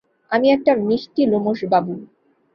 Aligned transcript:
আমি 0.31 0.47
একটা 0.51 0.71
মিষ্টি 0.81 1.21
লোমশ 1.31 1.59
বাবু। 1.71 1.93